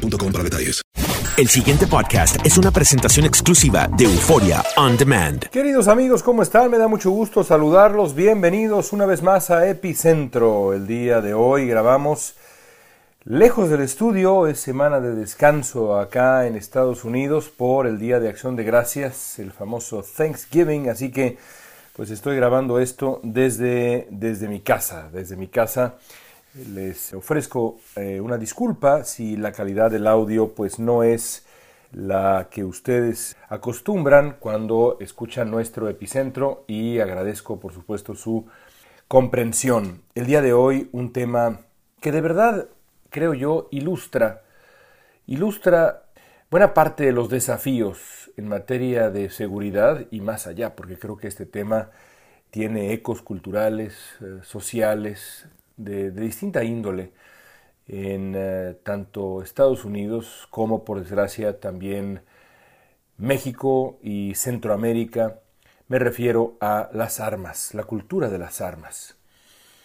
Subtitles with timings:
[0.00, 0.82] para detalles.
[1.36, 5.44] El siguiente podcast es una presentación exclusiva de Euforia On Demand.
[5.48, 6.70] Queridos amigos, ¿cómo están?
[6.70, 8.14] Me da mucho gusto saludarlos.
[8.14, 10.74] Bienvenidos una vez más a Epicentro.
[10.74, 12.34] El día de hoy grabamos
[13.24, 14.46] lejos del estudio.
[14.46, 19.38] Es semana de descanso acá en Estados Unidos por el Día de Acción de Gracias,
[19.38, 20.90] el famoso Thanksgiving.
[20.90, 21.38] Así que
[21.94, 25.94] pues estoy grabando esto desde, desde mi casa, desde mi casa.
[26.54, 31.46] Les ofrezco eh, una disculpa si la calidad del audio pues no es
[31.92, 38.46] la que ustedes acostumbran cuando escuchan nuestro epicentro y agradezco por supuesto su
[39.06, 40.02] comprensión.
[40.16, 41.60] El día de hoy un tema
[42.00, 42.66] que de verdad
[43.10, 44.42] creo yo ilustra
[45.28, 46.06] ilustra
[46.50, 51.28] buena parte de los desafíos en materia de seguridad y más allá, porque creo que
[51.28, 51.90] este tema
[52.50, 55.46] tiene ecos culturales, eh, sociales,
[55.84, 57.12] de, distinta índole
[57.86, 62.22] en eh, tanto Estados Unidos como por desgracia también
[63.16, 65.40] México y Centroamérica.
[65.88, 69.16] Me refiero a las armas, la cultura de las armas.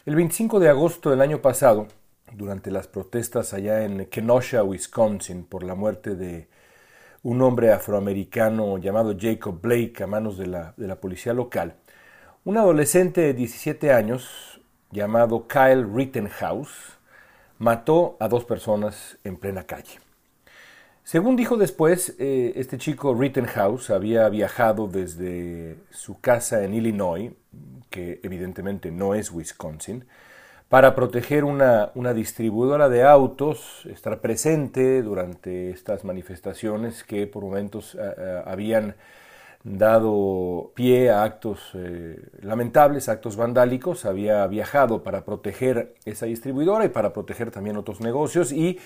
[0.05, 1.87] El 25 de agosto del año pasado,
[2.31, 6.47] durante las protestas allá en Kenosha, Wisconsin, por la muerte de
[7.23, 11.77] un hombre afroamericano llamado Jacob Blake a manos de la, de la policía local,
[12.43, 14.54] un adolescente de 17 años
[14.91, 16.97] llamado Kyle Rittenhouse
[17.57, 19.99] mató a dos personas en plena calle.
[21.03, 27.31] Según dijo después, eh, este chico Rittenhouse había viajado desde su casa en Illinois,
[27.91, 30.05] que evidentemente no es Wisconsin,
[30.67, 37.93] para proteger una, una distribuidora de autos, estar presente durante estas manifestaciones que por momentos
[37.93, 38.95] eh, eh, habían
[39.65, 46.89] dado pie a actos eh, lamentables, actos vandálicos, había viajado para proteger esa distribuidora y
[46.89, 48.79] para proteger también otros negocios y,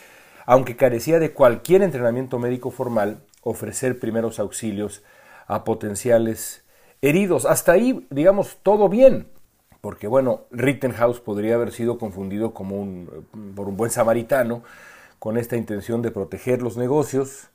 [0.46, 5.04] aunque carecía de cualquier entrenamiento médico formal, ofrecer primeros auxilios
[5.48, 6.64] a potenciales
[7.02, 7.46] heridos.
[7.46, 9.28] Hasta ahí, digamos, todo bien,
[9.82, 14.64] porque bueno, Rittenhouse podría haber sido confundido como un, por un buen samaritano
[15.20, 17.50] con esta intención de proteger los negocios,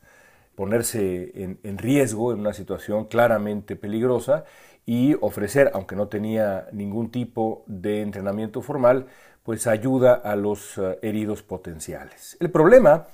[0.54, 1.32] ponerse
[1.62, 4.44] en, riesgo en una situación claramente peligrosa
[4.87, 9.06] y ofrecer, aunque no tenía ningún tipo de entrenamiento formal,
[9.43, 12.37] pues ayuda a los eh, heridos potenciales.
[12.41, 13.06] El problema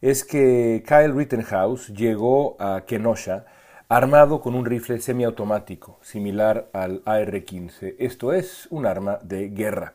[0.00, 3.46] es que Kyle Rittenhouse llegó a Kenosha
[3.88, 7.94] armado con un rifle semiautomático similar al AR-15.
[7.98, 9.94] Esto es un arma de guerra.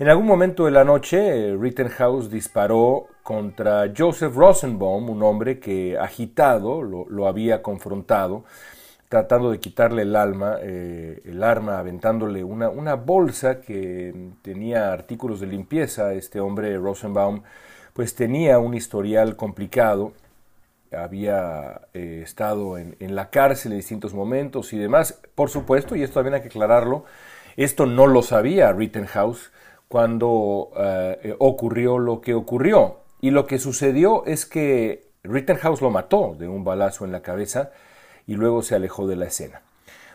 [0.00, 6.80] En algún momento de la noche, Rittenhouse disparó contra Joseph Rosenbaum, un hombre que agitado
[6.82, 8.44] lo, había confrontado,
[9.10, 15.48] tratando de quitarle el alma, eh, el arma, aventándole una, bolsa que tenía artículos de
[15.48, 16.14] limpieza.
[16.14, 17.42] Este hombre, Rosenbaum,
[17.92, 20.14] pues tenía un historial complicado,
[20.96, 25.20] había eh, estado en, en la cárcel en distintos momentos y demás.
[25.34, 27.04] Por supuesto, y esto también hay que aclararlo,
[27.58, 29.50] esto no lo sabía Rittenhouse
[29.90, 32.98] cuando eh, ocurrió lo que ocurrió.
[33.20, 37.72] Y lo que sucedió es que Rittenhouse lo mató de un balazo en la cabeza
[38.24, 39.62] y luego se alejó de la escena.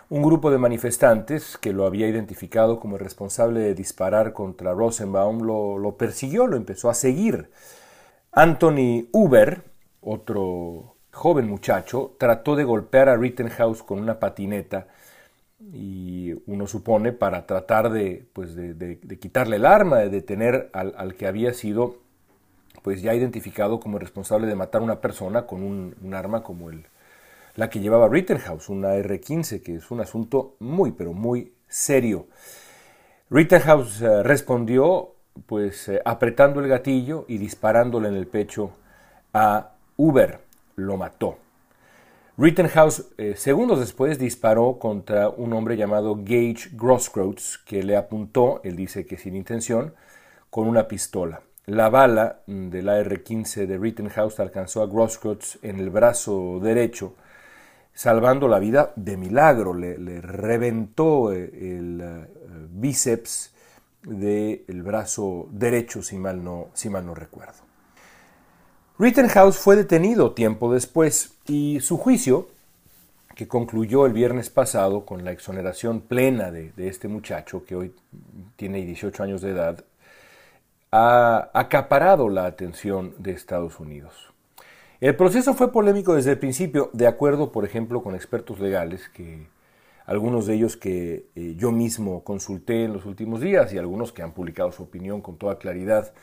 [0.09, 5.41] Un grupo de manifestantes que lo había identificado como el responsable de disparar contra Rosenbaum
[5.41, 7.49] lo, lo persiguió, lo empezó a seguir.
[8.31, 9.61] Anthony Uber,
[9.99, 14.87] otro joven muchacho, trató de golpear a Rittenhouse con una patineta
[15.59, 21.27] y uno supone para tratar de, pues de, quitarle el arma, de detener al, que
[21.27, 21.97] había sido
[22.83, 26.85] pues ya identificado como responsable de matar a una persona con un, arma como el,
[27.55, 32.27] la que llevaba Rittenhouse, una R-15, que es un asunto muy, pero muy serio.
[33.29, 35.13] Rittenhouse eh, respondió
[35.47, 38.71] pues eh, apretando el gatillo y disparándole en el pecho
[39.33, 40.39] a Uber.
[40.75, 41.44] Lo mató.
[42.37, 48.75] Rittenhouse, eh, segundos después, disparó contra un hombre llamado Gage Grosskreutz, que le apuntó, él
[48.75, 49.93] dice que sin intención,
[50.49, 51.43] con una pistola.
[51.65, 57.15] La bala del AR-15 de Rittenhouse alcanzó a Grosskreutz en el brazo derecho,
[57.93, 59.73] salvando la vida de milagro.
[59.73, 62.27] Le, reventó eh, el eh,
[62.69, 63.53] bíceps
[64.03, 67.63] del brazo derecho, si mal no, si mal no recuerdo.
[68.97, 72.47] Rittenhouse fue detenido tiempo después y su juicio,
[73.35, 77.93] que concluyó el viernes pasado con la exoneración plena de, este muchacho, que hoy
[78.55, 79.83] tiene 18 años de edad,
[80.91, 84.31] ha acaparado la atención de Estados Unidos.
[85.01, 89.45] El proceso fue polémico desde el principio, de acuerdo, por ejemplo, con expertos legales, que
[90.05, 94.21] algunos de ellos que eh, yo mismo consulté en los últimos días y algunos que
[94.21, 96.13] han publicado su opinión con toda claridad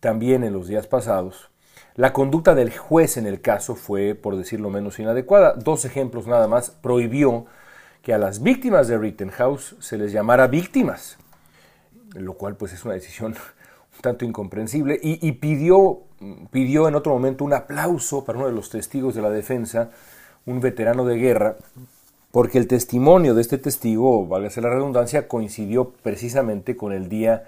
[0.00, 1.50] también en los días pasados.
[1.96, 5.54] La conducta del juez en el caso fue, por decirlo menos, inadecuada.
[5.54, 6.70] Dos ejemplos nada más.
[6.70, 7.46] Prohibió
[8.02, 11.16] que a las víctimas de Rittenhouse se les llamara víctimas,
[12.14, 16.02] lo cual pues es una decisión un tanto incomprensible, y, pidió,
[16.50, 19.90] pidió en otro momento un aplauso para uno de los testigos de la defensa,
[20.46, 21.56] un veterano de guerra,
[22.32, 27.44] porque el testimonio de este testigo, válgase la redundancia, coincidió precisamente con el Día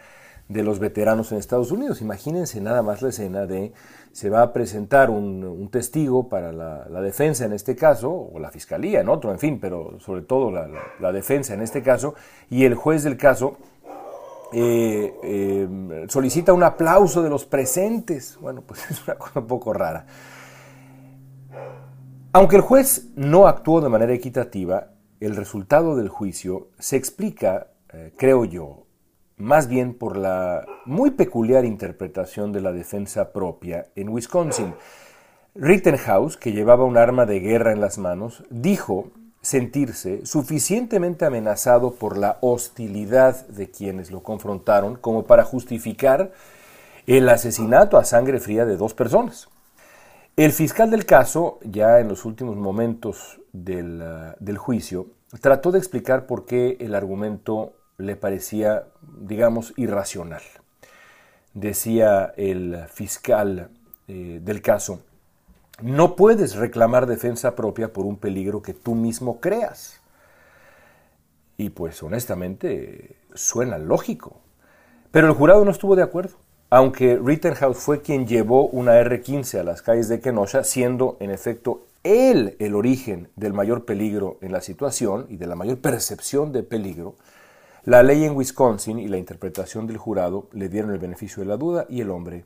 [0.49, 2.01] de los Veteranos en Estados Unidos.
[2.01, 3.73] Imagínense nada más la escena de
[4.13, 9.01] se va a presentar un, testigo para la, defensa en este caso, o la fiscalía
[9.01, 12.15] en otro, en fin, pero sobre todo la defensa en este caso,
[12.49, 13.59] y el juez del caso
[14.53, 18.39] eh, eh, solicita un aplauso de los presentes.
[18.41, 20.07] Bueno, pues es una cosa un poco rara.
[22.33, 24.89] Aunque el juez no actuó de manera equitativa,
[25.21, 28.86] el resultado del juicio se explica, eh, creo yo,
[29.37, 34.75] más bien por la muy peculiar interpretación de la defensa propia en Wisconsin.
[35.55, 39.11] Rittenhouse, que llevaba un arma de guerra en las manos, dijo
[39.41, 46.33] sentirse suficientemente amenazado por la hostilidad de quienes lo confrontaron como para justificar
[47.07, 49.49] el asesinato a sangre fría de dos personas.
[50.37, 55.07] El fiscal del caso, ya en los últimos momentos del, uh, del, juicio,
[55.41, 58.87] trató de explicar por qué el argumento le parecía,
[59.21, 60.43] digamos, irracional.
[61.55, 63.71] Decía el fiscal
[64.09, 65.01] eh, del caso,
[65.83, 70.01] no puedes reclamar defensa propia por un peligro que tú mismo creas.
[71.59, 74.41] Y pues honestamente suena lógico.
[75.11, 76.37] Pero el jurado no estuvo de acuerdo,
[76.69, 81.87] aunque Rittenhouse fue quien llevó una R-15 a las calles de Kenosha, siendo en efecto
[82.03, 86.63] él el origen del mayor peligro en la situación y de la mayor percepción de
[86.63, 87.17] peligro,
[87.87, 91.57] la ley en Wisconsin y la interpretación del jurado le dieron el beneficio de la
[91.57, 92.45] duda y el hombre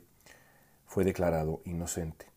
[0.85, 2.27] fue declarado inocente.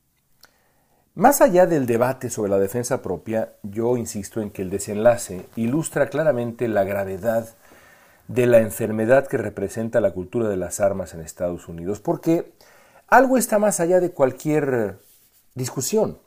[1.15, 6.09] Más allá del debate sobre la defensa propia, yo insisto en que el desenlace ilustra
[6.09, 7.47] claramente la gravedad
[8.27, 12.55] de la enfermedad que representa la cultura de las armas en Estados Unidos, porque
[13.07, 14.99] algo está más allá de cualquier
[15.55, 16.19] discusión.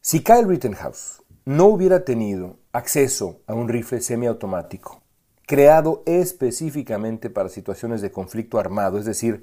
[0.00, 5.03] Si Kyle Rittenhouse no hubiera tenido acceso a un rifle semiautomático,
[5.46, 9.42] creado específicamente para situaciones de conflicto armado, es decir,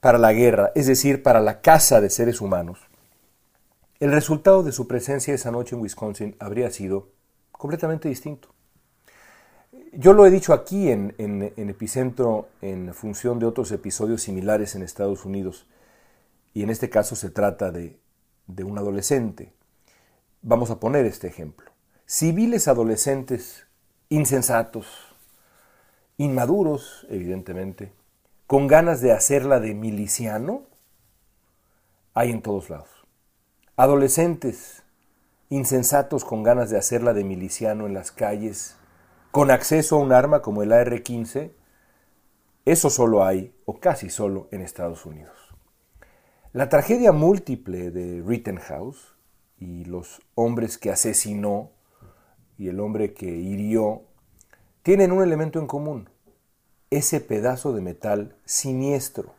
[0.00, 2.78] para la guerra, es decir, para la caza de seres humanos,
[4.00, 7.08] el resultado de su presencia esa noche en Wisconsin habría sido
[7.52, 8.48] completamente distinto.
[9.92, 11.14] Yo lo he dicho aquí en,
[11.56, 15.66] Epicentro en función de otros episodios similares en Estados Unidos,
[16.52, 17.98] y en este caso se trata de,
[18.46, 19.52] de un adolescente.
[20.42, 21.70] Vamos a poner este ejemplo.
[22.06, 23.66] Civiles adolescentes
[24.08, 24.86] insensatos,
[26.16, 27.92] inmaduros, evidentemente,
[28.46, 30.62] con ganas de hacerla de miliciano,
[32.12, 32.90] hay en todos lados.
[33.76, 34.84] Adolescentes,
[35.48, 38.76] insensatos con ganas de hacerla de miliciano en las calles,
[39.30, 41.52] con acceso a un arma como el AR-15,
[42.64, 45.36] eso solo hay, o casi solo, en Estados Unidos.
[46.52, 49.16] La tragedia múltiple de Rittenhouse
[49.58, 51.72] y los hombres que asesinó
[52.56, 54.04] y el hombre que hirió
[54.84, 56.10] tienen un elemento en común,
[56.90, 59.32] ese pedazo de metal siniestro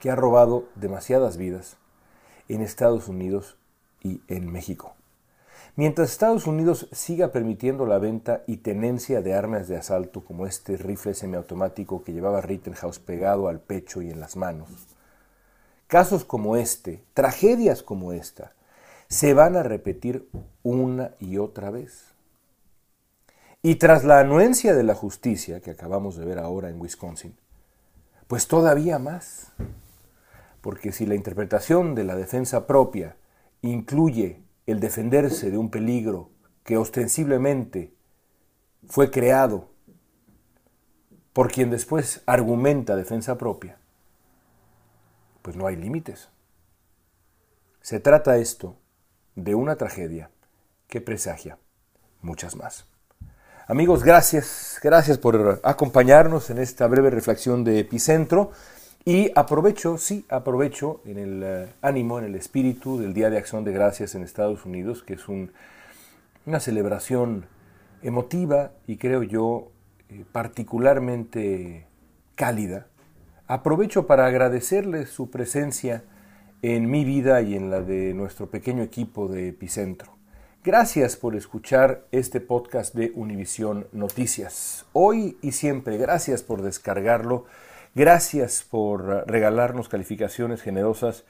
[0.00, 1.76] que ha robado demasiadas vidas
[2.48, 3.58] en Estados Unidos
[4.02, 4.96] y en México.
[5.76, 10.76] Mientras Estados Unidos siga permitiendo la venta y tenencia de armas de asalto como este
[10.76, 14.68] rifle semiautomático que llevaba Rittenhouse pegado al pecho y en las manos,
[15.86, 18.52] casos como este, tragedias como esta,
[19.06, 20.28] se van a repetir
[20.64, 22.17] una y otra vez.
[23.62, 27.36] Y tras la anuencia de la justicia que acabamos de ver ahora en Wisconsin,
[28.28, 29.52] pues todavía más
[30.60, 33.16] porque si la interpretación de la defensa propia
[33.62, 36.30] incluye el defenderse de un peligro
[36.62, 37.94] que ostensiblemente
[38.86, 39.70] fue creado
[41.32, 43.78] por quien después argumenta defensa propia,
[45.42, 46.28] pues no hay límites.
[47.80, 48.76] Se trata esto
[49.36, 50.30] de una tragedia
[50.88, 51.58] que presagia
[52.20, 52.86] muchas más.
[53.70, 58.50] Amigos, gracias, gracias por acompañarnos en esta breve reflexión de Epicentro.
[59.04, 63.64] Y aprovecho, sí, aprovecho en el eh, ánimo, en el espíritu del Día de Acción
[63.64, 67.44] de Gracias en Estados Unidos, que es una celebración
[68.00, 69.70] emotiva y creo yo
[70.08, 71.86] eh, particularmente
[72.36, 72.86] cálida.
[73.48, 76.04] Aprovecho para agradecerles su presencia
[76.62, 80.17] en mi vida y en la de nuestro pequeño equipo de Epicentro.
[80.64, 84.86] Gracias por escuchar este podcast de Univisión Noticias.
[84.92, 87.44] Hoy y siempre, gracias por descargarlo,
[87.94, 91.24] gracias por regalarnos calificaciones generosas,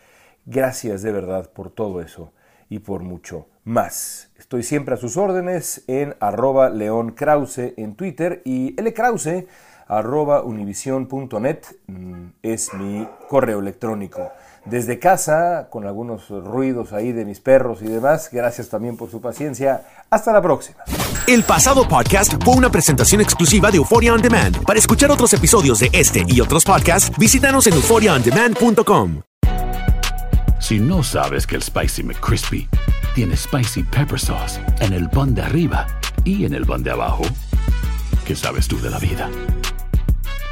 [0.46, 2.32] gracias de verdad por todo eso
[2.70, 4.30] y por mucho más.
[4.38, 9.46] Estoy siempre a sus órdenes en arroba León Krause en Twitter y lkrause
[9.88, 14.32] arroba univision.net mm, es mi correo electrónico
[14.68, 18.28] desde casa, con algunos ruidos ahí de mis perros y demás.
[18.32, 19.82] Gracias también por su paciencia.
[20.10, 20.78] Hasta la próxima.
[21.26, 24.64] El pasado podcast fue una presentación exclusiva de Euphoria On Demand.
[24.64, 29.22] Para escuchar otros episodios de este y otros podcasts, visítanos en euphoriaondemand.com.
[30.60, 32.68] Si no sabes que el Spicy McCrispy
[33.14, 35.86] tiene Spicy Pepper Sauce en el pan de arriba
[36.24, 37.22] y en el pan de abajo,
[38.26, 39.30] ¿qué sabes tú de la vida?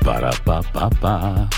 [0.04, 1.48] Para, pa, pa, pa